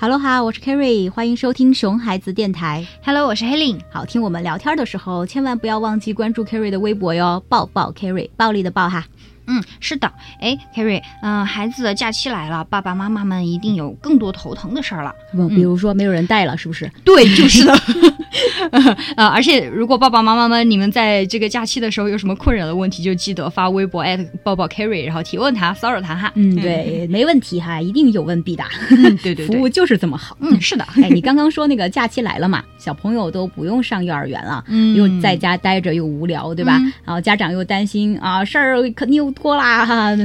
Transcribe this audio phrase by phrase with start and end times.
[0.00, 2.86] Hello 哈，我是 Kerry，欢迎收听熊孩子电台。
[3.04, 3.80] Hello，我是 Helen。
[3.90, 9.04] 好，听我们聊天的时候，千万不要忘记关注 Kerry 的微博哟，抱抱 Kerry，暴力的抱哈。
[9.48, 10.10] 嗯，是的，
[10.40, 15.12] 哎，Kerry，嗯、孩子的假期来了，爸爸妈妈们一定有更多头疼的事儿了。
[15.32, 16.90] 不，比如说没有人带了，是不是？
[17.04, 17.74] 对，就是的。
[19.16, 24.04] 呃，而且如果爸爸妈妈们你们在这个假期的时候有什么困扰的问题，就记得发微博
[24.42, 26.30] 抱抱 Kerry，然后提问他，骚扰他哈。
[26.34, 28.68] 嗯，对，没问题哈，一定有问必答。
[28.90, 30.36] 嗯，对对 对，服务就是这么好。
[30.40, 30.84] 嗯，是的。
[31.02, 36.76] 哎，你刚刚说那个假期来了嘛，小朋友都不用上幼儿园了，嗯又在家待着又无聊，对吧？
[36.78, 40.16] 嗯然后家长又担心啊，事儿肯定又多啦，哈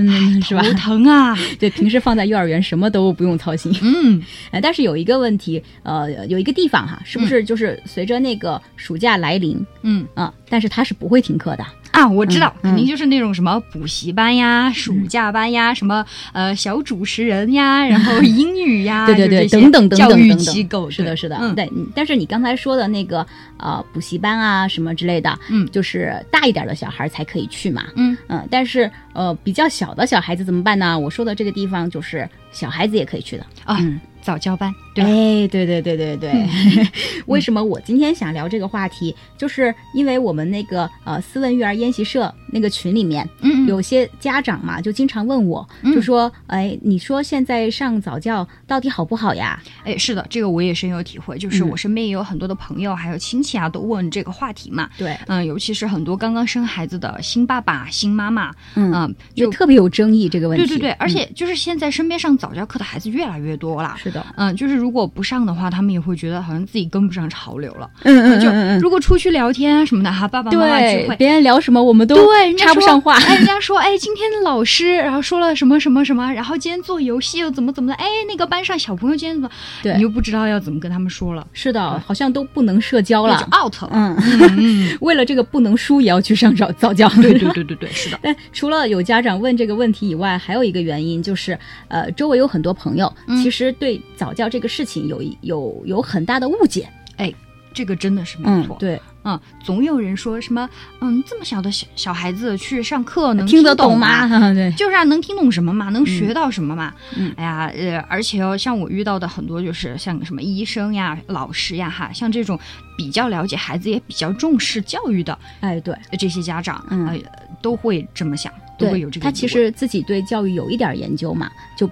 [0.42, 0.62] 是吧？
[0.64, 1.38] 头疼啊。
[1.60, 3.74] 对，平时放在幼儿园什么都不用操心。
[3.82, 4.22] 嗯
[4.52, 11.66] 哎，但是有一个问题，呃，有一个地方哈，是不是就是随着那个暑假来临嗯啊、但是它是不会停课的。
[11.94, 21.66] 啊，我知道，嗯肯定就是那种什么补习班呀、暑假班呀、什么呃小主持人呀， 然后英语呀， 对对对，等等等等教育等等机构，是的，是的，嗯对。
[21.76, 23.26] 嗯但是你刚才说的那个
[23.58, 27.84] 呃补习班啊什么之类的，嗯就是大一点的小孩才可以去嘛。
[27.96, 30.98] 嗯嗯，但是呃比较小的小孩子怎么办呢？
[30.98, 33.46] 我说的这个地方就是小孩子也可以去的。
[33.66, 35.04] 啊嗯，早教班，对？
[35.04, 36.48] 哎，对对对对对，
[37.28, 39.16] 为什么我今天想聊这个话题？
[39.38, 49.62] 就是因为我们那个呃思文育儿研习社那个群里面，嗯有些家长嘛就经常问我，嗯就说，哎，你说现在上早教到底好不好呀？
[49.84, 54.90] 哎，是的，这个我也深有体会，就是嗯我身边也有很多的朋友还有亲戚啊，都问这个话题嘛。
[54.98, 60.66] 对，嗯，尤其是很多刚刚生孩子的新爸爸、新妈妈，嗯，嗯，就就特别有争议这个问题。
[60.68, 63.96] 对对对，而嗯且就是现在身边上早教课的孩子越来越多了。
[63.98, 67.90] 是的，嗯，就是如果不上的话，他们也会觉得好像自己跟不上潮流了。
[68.04, 73.16] 嗯嗯就如果出去聊天啊什么的哈，爸爸妈妈聚会，别人聊什么我们都对，插不上话。
[73.24, 79.50] 哎，人家说，哎，今天的老师，然后说了什么什么什么，然后今天做游戏又怎么怎么的，哎，那个班上小朋友今天怎么，
[79.82, 83.46] 对你又不知道要怎么跟他们说了，是的，好像都不能社交了就。
[83.58, 83.90] out 了。
[83.94, 87.08] 嗯，嗯嗯， 为了这个不能输也要去上早早教。
[87.22, 88.20] 对对对对对，是的。
[88.22, 96.90] 但除了有家长问这个问题以外，还有一个原因就是，呃，周围有很多朋友、嗯其实对早教这个事情有一有有很大的误解。
[97.18, 97.32] 哎
[97.76, 100.70] 这个真的是没错，，嗯对，嗯，总有人说什么，
[101.02, 104.28] 嗯，这么小的小小孩子去上课能听得懂懂吗？
[104.54, 106.94] 对，就是啊，能听懂什么嘛，能学到什么嘛。
[107.18, 112.60] 嗯哎呀，呃，而且哦，像我遇到的很多就是像什么医生呀、老师呀，哈，像这种
[112.96, 115.96] 比较了解孩子也比较重视教育的哎，对。
[116.20, 117.18] 这些家长，嗯呃，
[117.60, 119.24] 都会这么想，都会对有这个。
[119.24, 121.90] 他其实自己对教育有一点研究嘛，就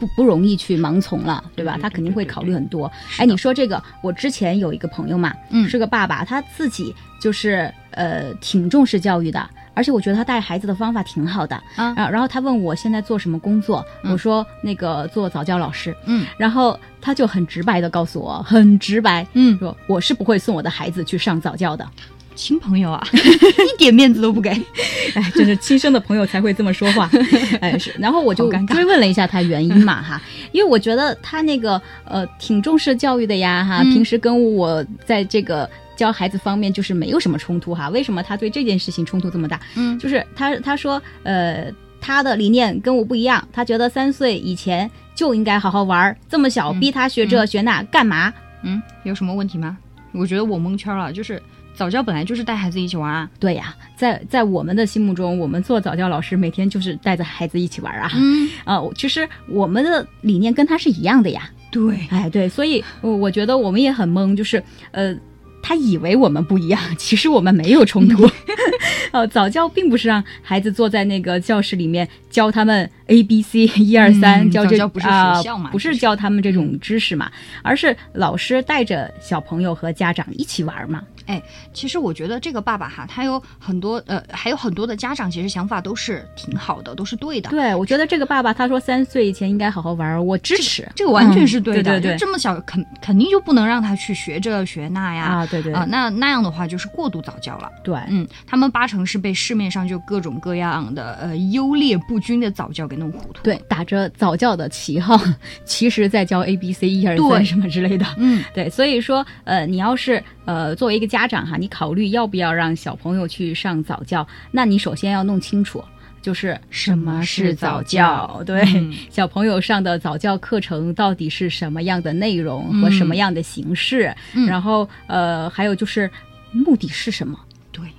[0.00, 1.78] 不不容易去盲从了，对吧？
[1.80, 2.90] 他肯定会考虑很多。
[3.18, 5.68] 哎，你说这个，我之前有一个朋友嘛，嗯。
[5.68, 9.48] 是个爸爸，他自己就是呃挺重视教育的。
[9.72, 11.94] 而且我觉得他带孩子的方法挺好的，啊。
[11.94, 14.12] 然后然后他问我现在做什么工作，嗯。
[14.12, 16.26] 我说那个做早教老师，嗯。
[16.38, 21.86] 然后他就很直白的告诉我，很直白，嗯，说我是不会送我的孩子去上早教的，
[22.34, 24.50] 亲朋友啊， 一点面子都不给。
[25.14, 27.10] 哎，就是亲生的朋友才会这么说话，
[27.60, 27.92] 哎是。
[27.98, 30.20] 然后我就追问了一下他原因嘛哈，
[30.52, 39.60] 因为我觉得他那个呃挺重视教育的呀哈，嗯平时跟我在这个教孩子方面就是没有什么冲突哈，为什么他对这件事情冲突这么大？
[39.76, 41.66] 嗯就是他他说呃
[42.00, 48.32] 他的理念跟我不一样，他觉得三岁以前就应该好好玩儿，这么小嗯逼他学这学那干嘛？
[48.62, 49.76] 嗯，有什么问题吗？
[50.12, 51.40] 我觉得我蒙圈了，就是
[51.80, 53.30] 早教本来就是带孩子一起玩啊。
[53.38, 58.10] 对呀，在在我们的心目中，我们做早教老师每天就是带着孩子一起玩啊。
[58.14, 61.50] 嗯，啊，其实我们的理念跟他是一样的呀。
[61.70, 65.16] 对，哎，对，所以我我觉得我们也很懵，就是呃，
[65.62, 68.28] 他以为我们不一样， 其实我们没有冲突。
[69.12, 77.30] 呃，早教并不是让孩子坐在那个教室里面教他们 A B C 一二三，嗯教这教不是啊、学校嘛不是教他们这种知识嘛，
[77.62, 81.02] 而是老师带着小朋友和家长一起玩嘛。
[81.26, 81.40] 哎
[81.72, 87.50] 其实我觉得这个爸爸哈，他有很多呃，还有很多的家长其实想法都是挺好的，都是对的。
[87.50, 90.88] 对，我觉得这个爸爸他说三岁以前应该好好玩儿，我支持。
[90.96, 95.24] 这个完全是对的，嗯对对对就这么小肯肯定就不能让他去学这学那呀。
[95.24, 97.70] 啊，对对啊，那那样的话就是过度早教了。
[97.84, 103.42] 对，嗯，他们八成是被市面上就各种各样的呃优劣不均的早教给弄糊涂。
[103.42, 105.18] 对，，打着早教的旗号，
[105.64, 108.06] 其实在教 A B C 一二三什么之类的。
[108.18, 115.82] 嗯，对，所以说，呃，你要是呃作为一个家长哈，你考虑要不要让小朋友去上早教，那你首先要弄清楚，
[116.22, 126.10] 就是什么是早教，对，嗯小朋友上的早教课程到底是什么样的内容和什么样的形式，嗯然后呃，还有就是
[126.52, 127.38] 目的是什么。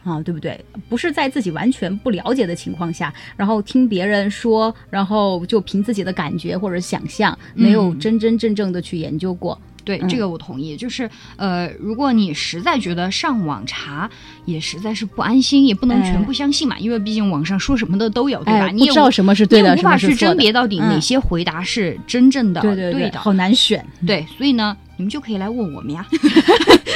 [0.04, 0.60] 啊，对不对？
[0.90, 9.60] 不是在自己完全不了解的情况下，然后听别人说，然后就凭自己的感觉或者想象，没有嗯真真正正的去研究过。
[9.84, 10.76] 对，嗯这个我同意。
[10.76, 14.10] 就是呃，如果你实在觉得上网查
[14.46, 18.68] 也实在是不安心，也不能哎全部相信嘛，因为毕竟网上说什么的都有，对吧？
[18.68, 20.36] 哎，你也不知道什么是对的，你也无法去甄。
[20.38, 23.20] 别到底哪嗯些回答是真正的、对对对，的。
[23.20, 23.86] 好难选。
[24.08, 26.06] 对，所以呢，你们就可以来问我们呀。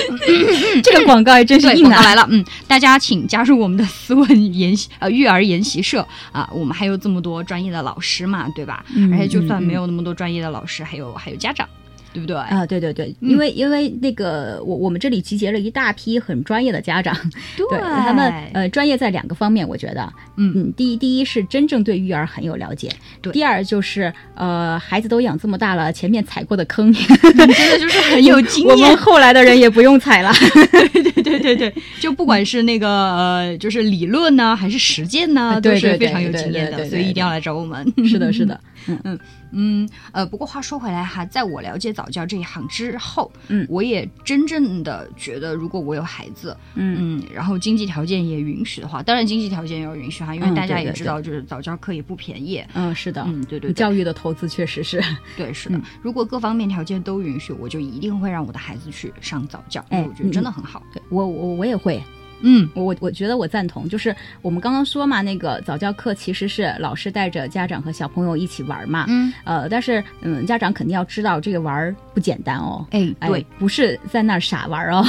[0.84, 8.86] 这个广告还真是对，硬来了，嗯，大家请加入我们的思问研习呃育儿研习社啊，我们还有这么多专业的老师嘛，对吧？
[8.96, 11.68] 嗯而且就算嗯没有那么多专业的老师，还有还有家长，
[12.16, 12.36] 对不对？
[12.38, 17.14] 啊，对对对，嗯因为因为那个我我们这里集结了一大批很专业的家长，
[17.58, 22.90] 对对他们呃专业在两个方面，我觉得，嗯嗯，第一第一是真正对育儿很有了解，
[23.22, 28.96] 对第二就是呃孩子都养这么大了，前面踩过的坑， 真的就是很有经验我们验。
[29.06, 30.32] 后来的人也不用踩了。
[30.72, 37.86] 对对对对对，就不管是那个呃，就是理论呢，还是实践呢，都是非常有经验的，所以一定要来找我们。
[38.08, 39.20] 是的，是的，嗯
[39.52, 52.64] 嗯，呃，不过话说回来哈，在我了解早教这一行之后，嗯我也真正的觉得，如果我有孩子，嗯嗯，然后经济条件也允许的话，当然经济条件也要允许哈，因为嗯大家也知道，就是早教课也不便宜。
[52.74, 55.02] 嗯，是的，嗯，对对对，教育的投资确实是，
[55.38, 55.82] 对是的嗯。
[56.02, 60.84] 如果各方面条件都允许，我就一定会让我的孩子去上早教，因哎为我觉得真的很好。
[60.94, 62.02] 对我我我也会，
[62.48, 72.86] 嗯，我我我觉得我赞同，就是我们刚刚说嘛，那个早教课其实是老师带着家长和小朋友一起玩嘛，嗯，呃，但是嗯，家长肯定要知道这个玩儿不简单哦。
[72.92, 75.04] 哎，哎对，，不是在那儿傻玩儿哦，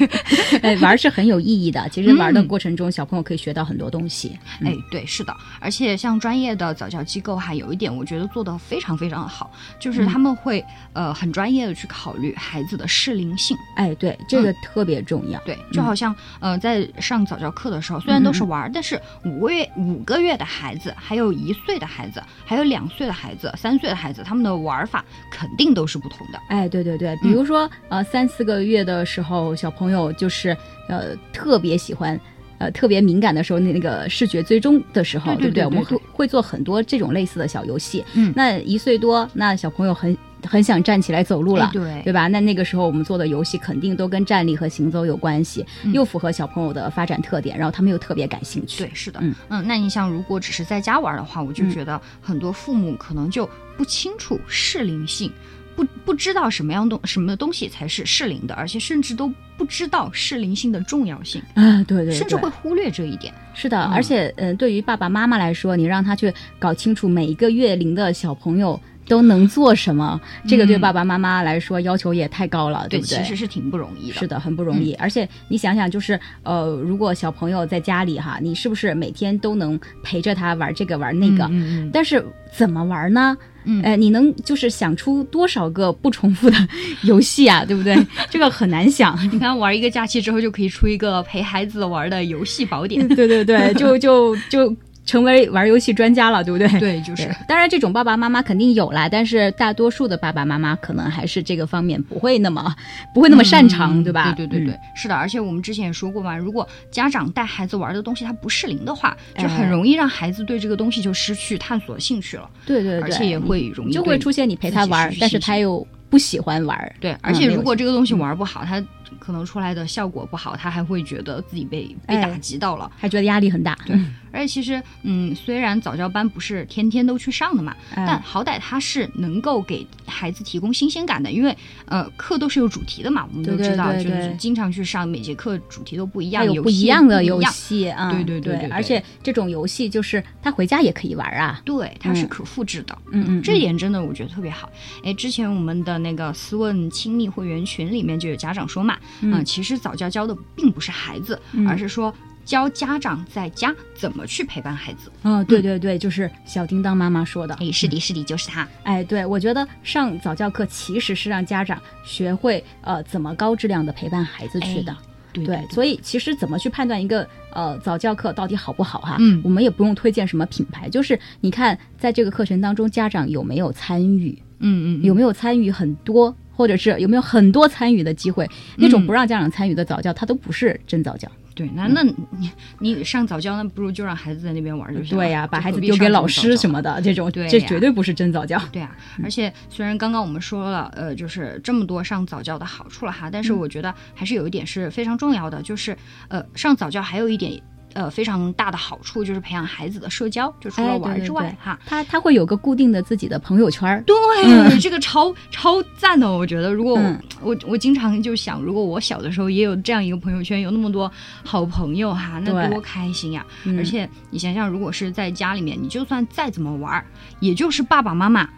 [0.62, 1.86] 哎，玩儿是很有意义的。
[1.90, 4.38] 其实玩儿的嗯过程中，小朋友可以学到很多东西。
[4.64, 13.56] 哎，对，是的，而且像专业的早教机构，哈有一点我觉得做的非常非常好，就是他们会、呃很专业的去考虑孩子的适龄性。
[13.76, 15.38] 哎，对，这个特别重要。
[15.40, 26.38] 对，就好像、呃在上早教课的时候，虽然都是玩儿，但是五个月五个月的孩子，还有一岁的孩子，还有两岁的孩子、三岁的孩子，他们的玩法肯定都是不同的。
[26.48, 30.56] 哎，对对对，嗯比如说、呃，三四个月的时候，小朋友就是
[30.88, 32.18] 呃特别喜欢。
[32.60, 35.48] 呃，特别敏感的时候，那那个视觉追踪的时候，不对？
[35.48, 38.04] 不对对我们会会做很多这种类似的小游戏。
[38.12, 40.14] 嗯那一岁多，那小朋友很
[40.50, 42.26] 很想站起来走路了，哎对对吧？
[42.26, 48.82] 那那个时候我们做的游戏肯定都跟站立和行走有关系，嗯又符合小朋友的发展特点，然后他们又特别感兴趣。
[48.84, 55.30] 对，是的，嗯那你像如果只是在家玩的话，我就嗯觉得很多父母可能就不清楚适龄性。
[55.76, 63.32] 不不知道什么样东什么东西才是适龄的，而且甚至都不知道适龄性的重要性，啊，对对对，甚至会忽略这一点。
[63.54, 68.78] 是的，嗯而且嗯、呃对于爸爸妈妈来说，你让他去搞清楚每一个月龄的小朋友
[69.10, 73.18] 都能做什么，这个对嗯爸爸妈妈来说要求也太高了，对不对？
[73.18, 74.14] 其实是挺不容易的。
[74.14, 74.94] 是的，很不容易。
[74.94, 81.50] 而且你想想，就是呃，如果小朋友在家里哈，你是不是每天都能陪着他玩这个玩那个？
[81.92, 82.24] 但是
[82.56, 83.36] 怎么玩呢？
[83.64, 86.56] 嗯呃，你能就是想出多少个不重复的
[87.02, 87.94] 游戏啊， 对不对？
[88.30, 89.18] 这个很难想。
[89.30, 93.06] 你看玩一个假期之后，就可以出一个陪孩子玩的游戏宝典。
[93.14, 94.74] 对对对，就就就
[95.10, 96.68] 成为玩游戏专家了，对不对？
[96.78, 102.72] 对， 就是，当然这种爸爸妈妈肯定有啦，但是大多数的爸爸妈妈可能还是这个方面不会那么
[103.12, 104.32] 不会那么擅长，嗯对吧？
[104.36, 105.16] 对对对对，嗯是的。
[105.16, 112.48] 而且我们之前也说过嘛，如果家长带孩子玩的东西它不适龄的话，就哎很容易让孩子对这个东西就失去探索兴趣了。
[112.64, 116.94] 对对对，而且也会容易就会出现你陪他玩但是他又不喜欢玩。
[117.00, 118.80] 对，而且如果这个东西玩不好，他
[119.18, 122.90] 可能出来的效果不好，他还会觉得自己被被哎打击到了。
[122.96, 123.98] 还觉得压力很大，对，
[124.32, 129.86] 而且其实，嗯，虽然早教班不是天天都去上的嘛，但哎，好歹他是能够给
[130.20, 142.98] 孩子提供新鲜感的，因为呃，课都是有主题的嘛，我们都知道，对对就是经常去上，每节课主题都不一样，有不一样的游戏啊，对对对而且这种游戏就是他回家也可以玩啊，对，它是嗯可复制的。
[143.12, 143.24] 嗯。
[143.28, 144.70] 嗯，这一点真的我觉得特别好。
[145.02, 149.32] 哎，之前我们的那个思问亲密会员群里面就有家长说嘛，嗯。
[149.32, 151.66] 嗯，其实早教教的并不是孩子，嗯。
[151.66, 152.12] 而是说
[152.50, 155.08] 教家长在家怎么去陪伴孩子。
[155.22, 158.66] 嗯，对对对，就是小叮当妈妈说的，哎，是的，是的，就是他。
[158.82, 164.96] 哎，对，我觉得上早教课其实是让家长学会呃怎么高质量的陪伴孩子去的。
[165.32, 169.16] 对对，所以其实怎么去判断一个呃早教课到底好不好哈？
[169.20, 178.44] 嗯我们也不用推荐什么品牌，就是你看在这个课程当中，家长有没有参与，嗯嗯，有没有参与很多，或者是有没有很多参与的机会？
[178.76, 181.30] 那种嗯不让家长参与的早教，它都不是真早教。
[181.54, 185.22] 对，那那你你上早教，那不如就让孩子在那边玩就行了。
[185.22, 188.60] 对呀、把孩子丢给老师什么的，这种对呀这绝对不是真早教。
[188.72, 195.96] 对啊，而且虽然刚刚我们说了，呃，就是这么多上早教的好处了哈，但是我觉得还是有一点是非常重要的，就是
[196.28, 197.60] 呃，上早教还有一点
[197.94, 201.78] 呃非常大的好处，就是培养孩子的社交，就除了哎玩之外哈。
[201.86, 206.72] 他他会有个固定的自己的朋友圈儿，对，这个超超赞的，我觉得。
[206.72, 211.10] 如果我、嗯我我经常就想，如果我小的时候也有这样一个朋友圈，有那么多
[211.42, 213.44] 好朋友哈，那多开心呀！
[213.64, 217.04] 嗯而且你想想，如果是在家里面，你就算再怎么玩儿，
[217.40, 218.48] 也就是爸爸妈妈、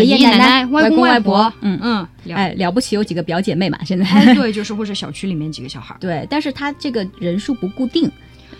[0.00, 4.04] 爷爷奶奶外公外婆，嗯，嗯，了哎，了不起有几个表姐妹嘛，现在。
[4.04, 8.10] 哎，对， 就是或者小区里面几个小孩儿，对，但是他这个人数不固定。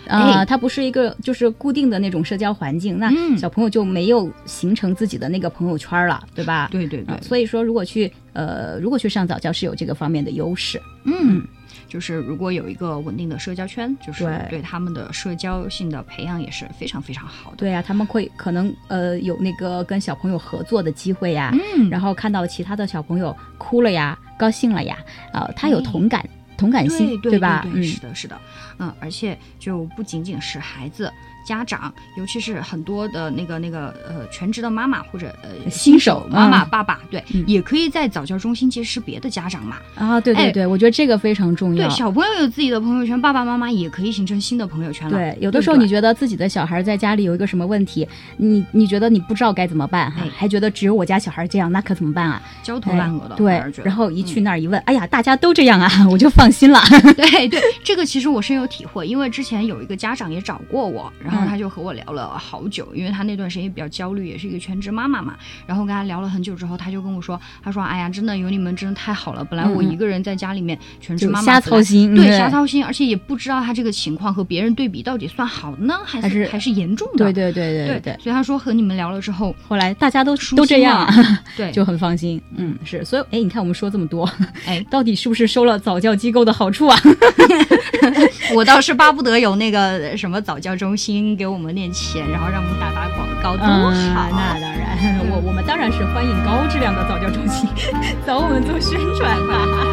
[0.09, 6.67] 啊、哎它不是一个就是固定的那种社交环境，那嗯小朋友就没有形成自己的那个朋友圈了，对吧？
[6.71, 10.81] 对对对啊，所以说如果去呃，如果去上早教是有这个方面的优势。
[11.03, 11.41] 嗯。
[11.87, 17.57] 就是如果有一个稳定的社交圈，就是对对他们的社交性的培养也是非常非常好的。
[17.57, 24.97] 对呀、他们会可能呃有那个跟小朋友合作的机会呀，嗯，然后看到其他的小朋友哭了呀，高兴了呀，
[25.33, 26.23] 啊、他有哎同感、
[26.59, 27.61] 同感性，对对吧？
[27.63, 28.39] 对嗯，是的，是的，
[28.79, 31.11] 嗯，而且就不仅仅是孩子、
[31.45, 39.77] 家长，尤其是很多的那个那个呃全职的妈妈或者呃新手妈妈、嗯爸爸，对，嗯也可以在早教中心结识别的家长嘛。
[39.95, 41.95] 啊，对对哎对，我觉得这个非常重要对，。
[41.95, 45.17] 小朋友有自己的朋友圈，爸爸妈妈也可以形成新的朋友圈了。
[45.17, 52.41] 对，有的时候你觉得自己的小孩在家里有一个什么问题，你你觉得你不知道该怎么办哈，哎还觉得只有我家小孩这样，那可怎么办啊？
[52.63, 56.79] 焦头烂额的，哎对然后一去嗯那儿一问，哎呀，大家都这样啊， 我就放心了。
[57.17, 65.35] 对对，这个其实我深有体会，因为之前有一个家长也找过我，然后嗯他就和我聊了好久，因为他那段时间也比较焦虑，也是一个全职妈妈嘛。
[65.65, 77.25] 然后跟他聊了很久之后，他就跟我说，他说：“哎呀，真的有你们真的太好了，本来我一个人在家里面全职妈妈瞎操心对，瞎操心，而且也不知道他这个情况和别人对比到底算好的呢，还还是还是严重的。
[77.25, 82.41] 对对对对对所以他说和你们聊了之后，后来大家都舒都这样啊，对， 就很放心。
[82.55, 84.29] 嗯，是，所以哎，你看我们说这么多，
[84.65, 86.99] 哎， 到底是不是收了早教机构的好处啊？
[88.55, 94.27] 我倒是巴不得有那个什么早教中心给我们点钱，然后让我们打打广告，多嗯，好。
[94.31, 97.69] 那当然， 我我们当然是欢迎高质量的早教中心
[98.25, 99.88] 找我们做宣传嘛。